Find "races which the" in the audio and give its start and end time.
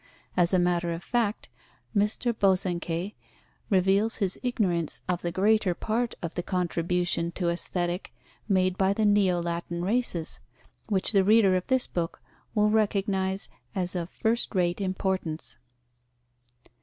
9.85-11.23